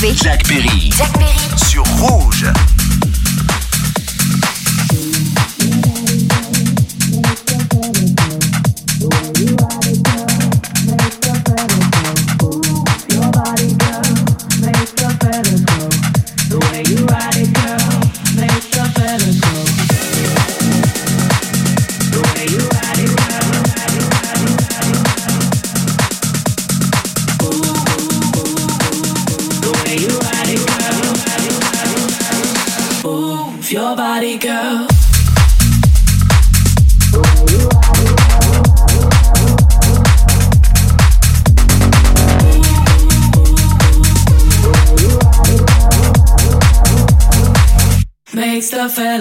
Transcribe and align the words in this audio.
Jack 0.00 0.44
Perry. 0.44 0.67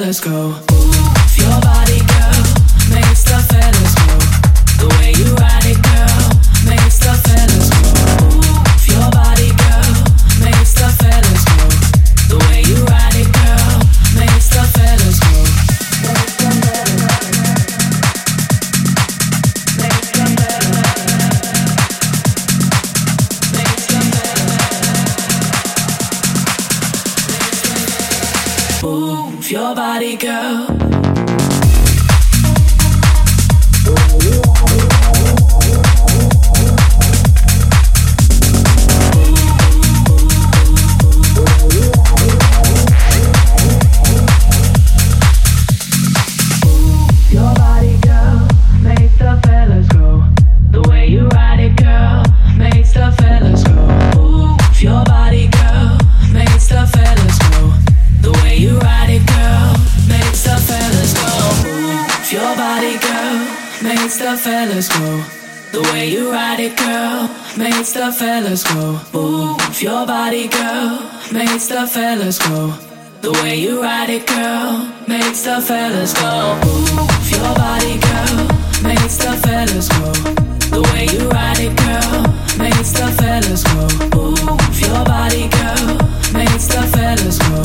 let's 0.07 0.21
go. 0.21 0.66
Move 28.83 29.49
your 29.49 29.73
body, 29.73 30.15
girl. 30.15 30.67
fellas 64.77 64.89
go. 64.89 65.23
The 65.71 65.81
way 65.91 66.09
you 66.09 66.31
ride 66.31 66.59
it, 66.59 66.77
girl, 66.77 67.29
makes 67.57 67.93
the 67.93 68.11
fellas 68.11 68.63
go. 68.63 68.99
Move 69.13 69.81
your 69.81 70.05
body, 70.05 70.47
girl, 70.47 71.01
makes 71.31 71.67
the 71.67 71.87
fellas 71.87 72.37
go. 72.37 72.73
The 73.21 73.31
way 73.41 73.55
you 73.55 73.81
ride 73.81 74.09
it, 74.09 74.27
girl, 74.27 74.87
makes 75.07 75.41
the 75.43 75.61
fellas 75.61 76.13
go. 76.13 76.59
Move 76.63 77.31
your 77.31 77.53
body, 77.55 77.97
girl, 77.97 78.47
makes 78.83 79.17
the 79.17 79.33
fellas 79.43 79.89
go. 79.89 80.11
The 80.69 80.81
way 80.93 81.07
you 81.11 81.27
ride 81.29 81.59
it, 81.59 81.75
girl, 81.75 82.21
makes 82.57 82.91
the 82.91 83.07
fellas 83.17 83.63
go. 83.63 83.87
Move 84.15 84.79
your 84.79 85.03
body, 85.05 85.47
girl, 85.57 85.97
makes 86.33 86.67
the 86.67 86.83
fellas 86.93 87.39
go. 87.39 87.63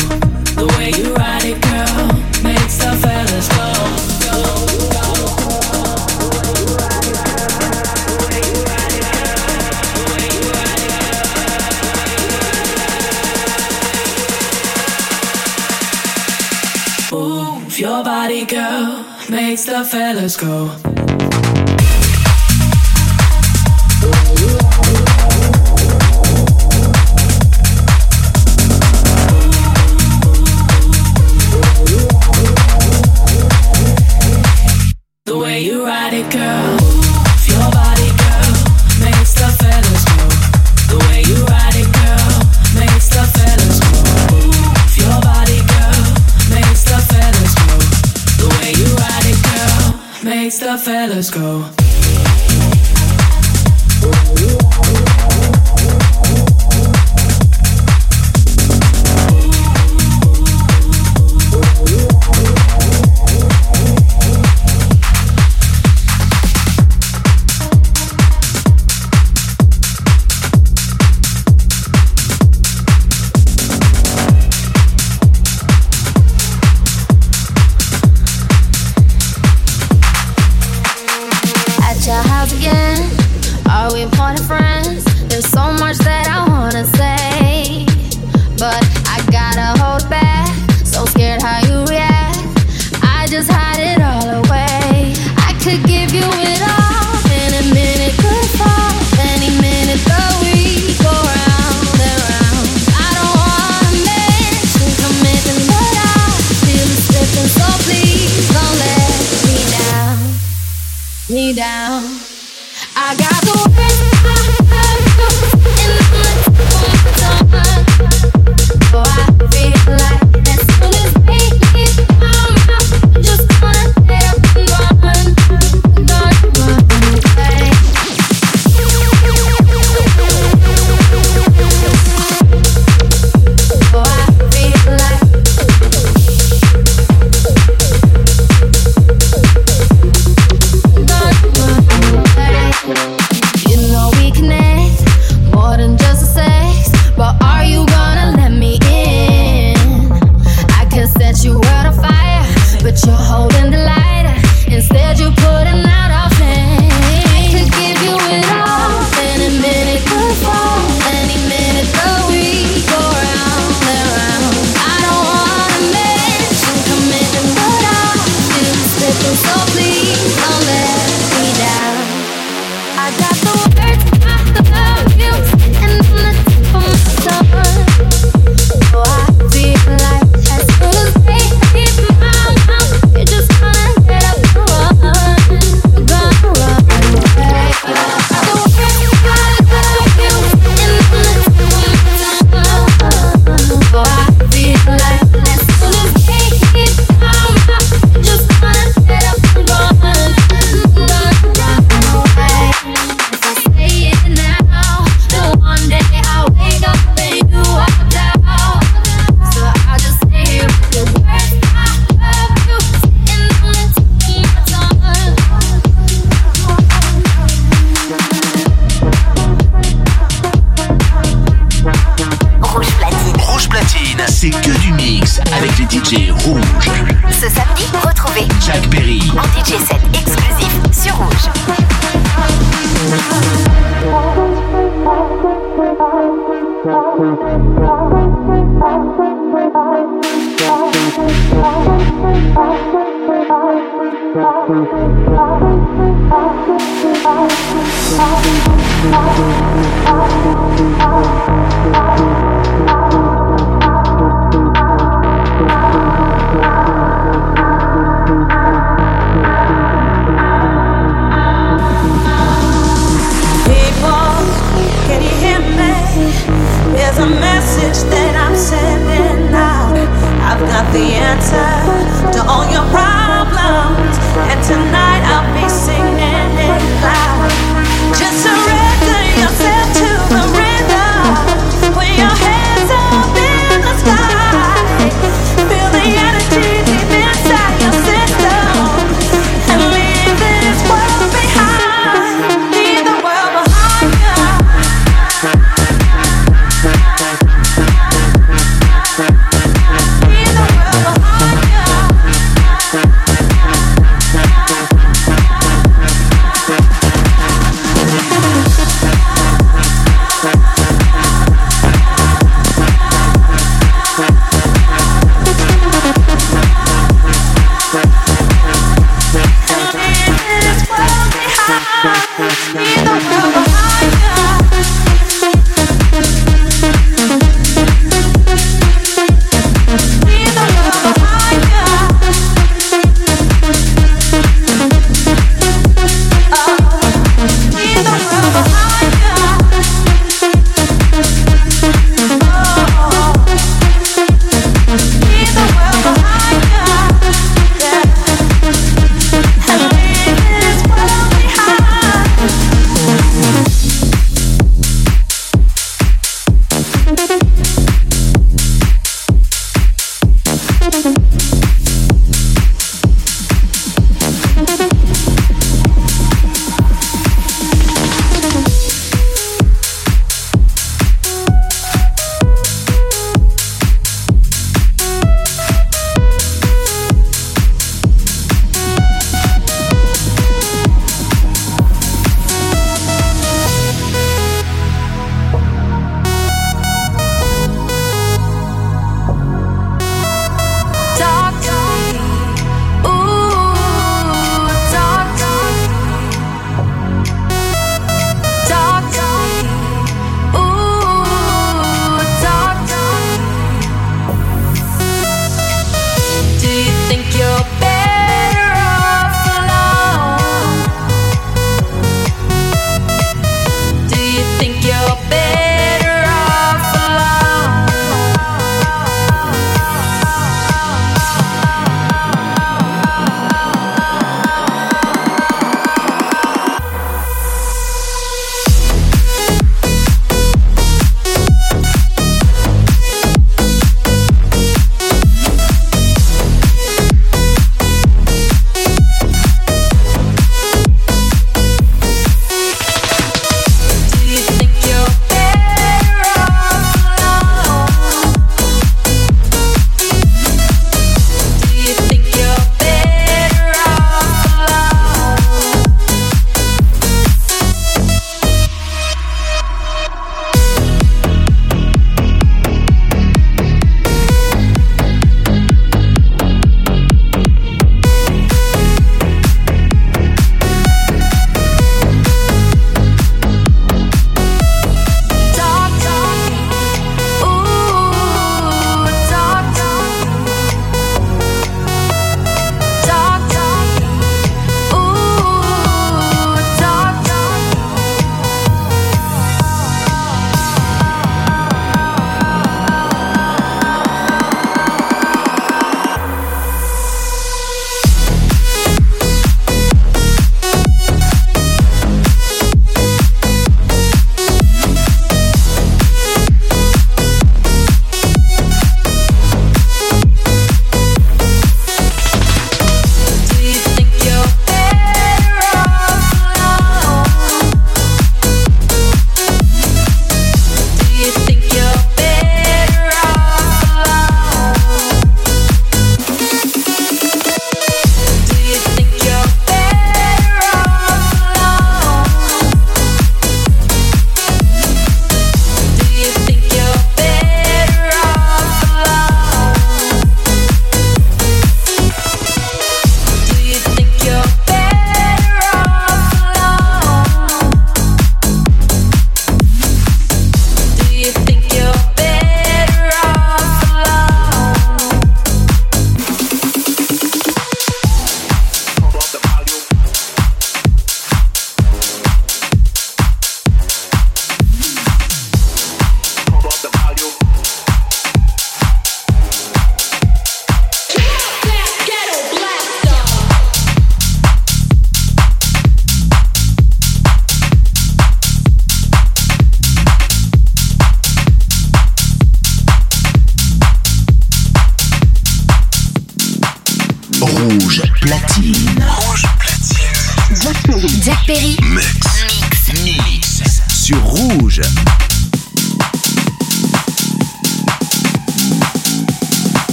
The 0.57 0.66
way 0.78 0.90
you 0.97 1.14
ride 1.14 1.45
it, 1.45 1.61
girl, 1.61 2.07
makes 2.42 2.78
the 2.78 2.92
fellas 2.97 3.12
Makes 19.52 19.64
the 19.66 19.85
fellas 19.85 20.37
go. 20.38 21.41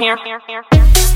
here. 0.00 1.07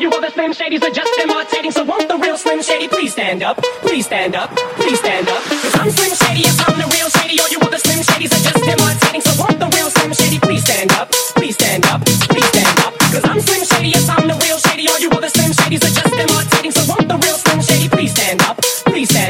you 0.00 0.10
all 0.10 0.20
the 0.20 0.30
Slim 0.30 0.52
Shadys 0.52 0.82
are 0.82 0.90
just 0.90 1.12
imitating. 1.20 1.70
So 1.70 1.84
won't 1.84 2.08
the 2.08 2.16
real 2.16 2.36
Slim 2.38 2.62
Shady 2.62 2.88
please 2.88 3.12
stand 3.12 3.42
up? 3.42 3.58
Please 3.82 4.06
stand 4.06 4.34
up. 4.34 4.50
Please 4.80 4.98
stand 4.98 5.28
up. 5.28 5.42
Cause 5.44 5.76
I'm 5.76 5.90
Slim 5.90 6.14
Shady, 6.16 6.40
yes, 6.40 6.56
I'm 6.66 6.78
the 6.78 6.88
real 6.88 7.08
Shady. 7.10 7.40
All 7.40 7.48
you 7.50 7.58
all 7.60 7.70
the 7.70 7.78
Slim 7.78 8.00
Shadys 8.00 8.32
are 8.32 8.44
just 8.48 8.64
imitating. 8.64 9.20
So 9.20 9.32
won't 9.42 9.58
the 9.60 9.68
real 9.76 9.90
Slim 9.90 10.12
Shady 10.14 10.38
please 10.40 10.64
stand 10.64 10.92
up? 10.92 11.10
Please 11.36 11.54
stand 11.54 11.84
up. 11.86 12.00
Please 12.04 12.48
stand 12.48 12.78
up. 12.80 12.94
Cause 13.12 13.24
I'm 13.24 13.40
Slim 13.40 13.64
Shady, 13.64 13.88
yes, 13.90 14.08
I'm 14.08 14.26
the 14.26 14.34
real 14.40 14.58
Shady. 14.58 14.88
All 14.88 15.00
you 15.00 15.10
all 15.10 15.20
the 15.20 15.28
Slim 15.28 15.52
Shadys 15.52 15.84
are 15.84 15.94
just 15.94 16.14
imitating. 16.14 16.72
So 16.72 16.82
won't 16.88 17.08
the 17.08 17.18
real 17.20 17.36
Slim 17.36 17.60
Shady 17.60 17.88
please 17.88 18.12
stand 18.12 18.40
up? 18.42 18.56
Please 18.88 19.08
stand 19.10 19.26
up. 19.28 19.29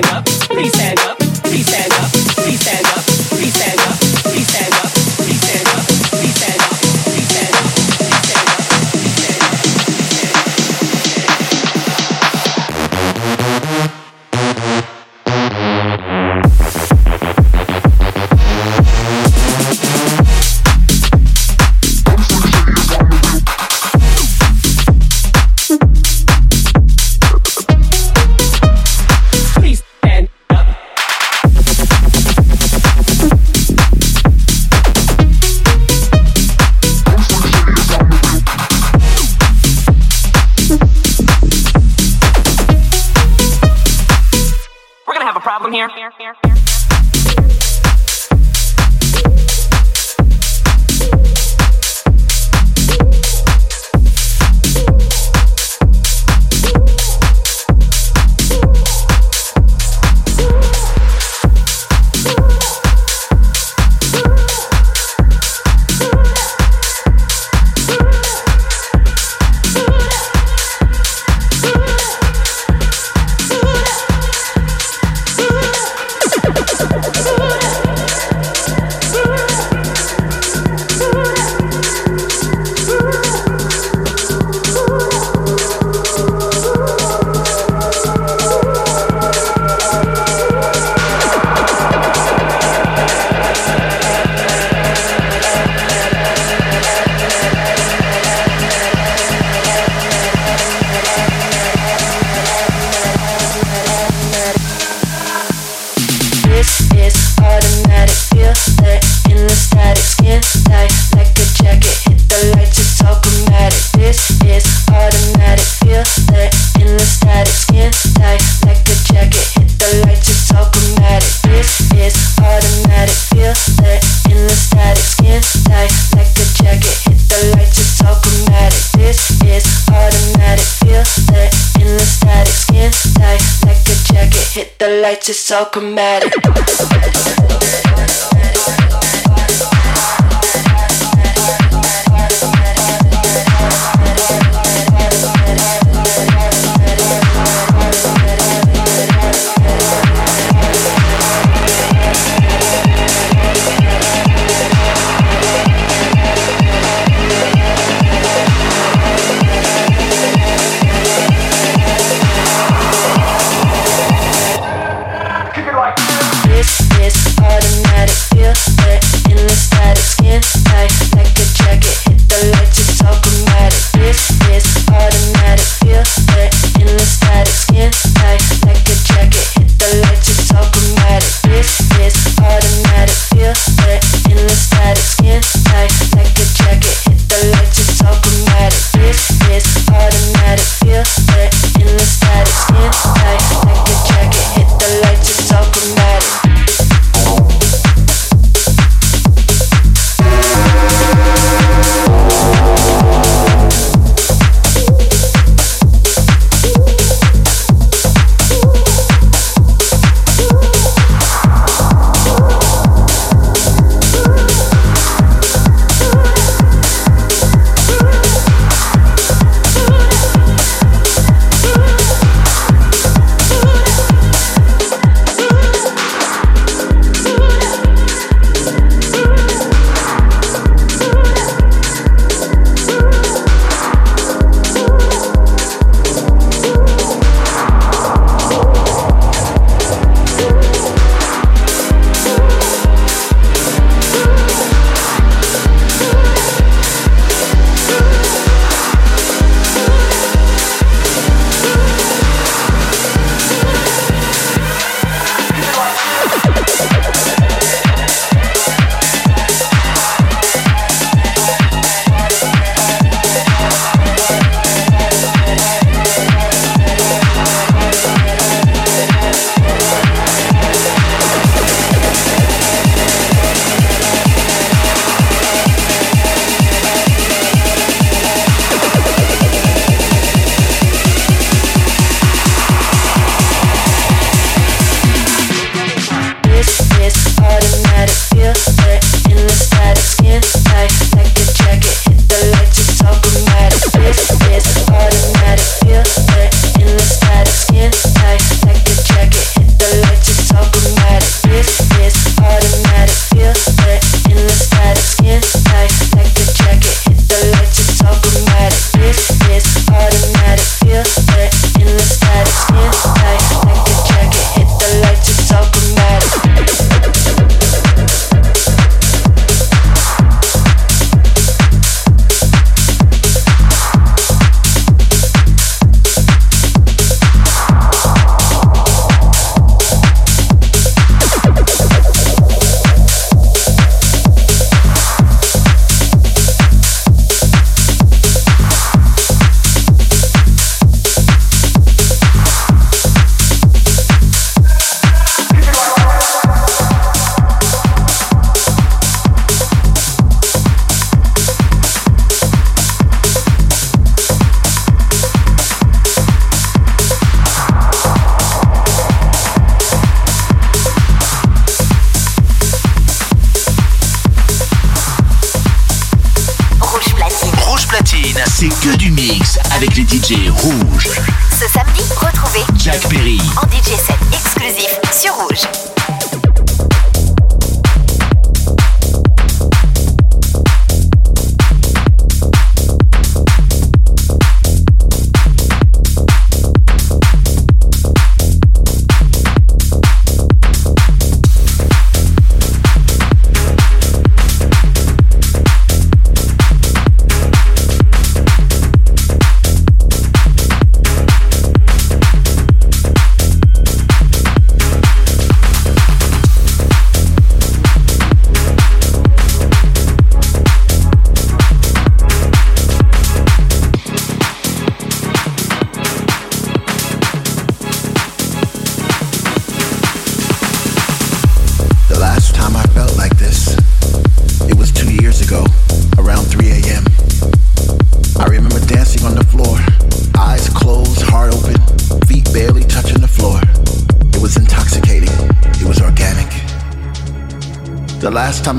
It's 135.22 135.38
so 135.38 135.66
chromatic. 135.66 136.49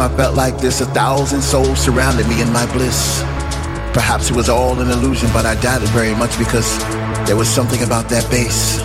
Time 0.01 0.11
I 0.11 0.17
felt 0.17 0.35
like 0.35 0.57
this, 0.57 0.81
a 0.81 0.85
thousand 0.87 1.41
souls 1.41 1.79
surrounded 1.79 2.27
me 2.27 2.41
in 2.41 2.51
my 2.51 2.65
bliss. 2.73 3.21
Perhaps 3.93 4.29
it 4.29 4.35
was 4.35 4.49
all 4.49 4.79
an 4.79 4.89
illusion, 4.89 5.29
but 5.33 5.45
I 5.45 5.59
doubt 5.61 5.81
it 5.83 5.89
very 5.89 6.15
much 6.15 6.37
because 6.37 6.77
there 7.27 7.35
was 7.35 7.49
something 7.49 7.83
about 7.83 8.09
that 8.09 8.29
bass 8.29 8.79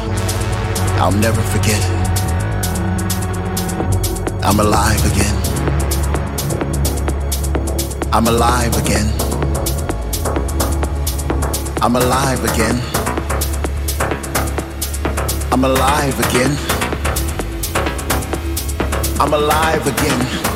I'll 0.99 1.12
never 1.12 1.41
forget. 1.55 1.83
I'm 4.43 4.61
alive 4.61 5.03
again. 5.12 5.37
I'm 8.12 8.27
alive 8.27 8.75
again. 8.83 9.09
I'm 11.83 11.97
alive 11.97 12.43
again. 12.45 12.81
I'm 15.53 15.64
alive 15.64 16.19
again. 16.29 16.57
I'm 19.21 19.33
alive 19.33 19.87
again. 19.87 20.56